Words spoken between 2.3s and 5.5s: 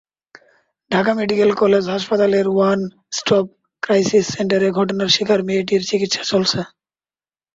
one stop crisis সেন্টারে ঘটনার শিকার